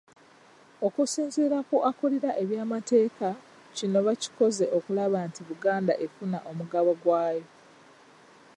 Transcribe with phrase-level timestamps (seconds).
[0.87, 3.29] Okusinziira ku akulira ebyamateeka
[3.75, 7.45] kino bakikoze okulaba nti Buganda efuna omugabo gwayo.